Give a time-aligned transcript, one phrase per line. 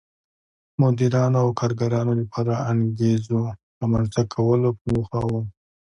[0.81, 3.39] مدیرانو او کارګرانو لپاره انګېزو
[3.79, 5.31] رامنځته کولو په موخه و.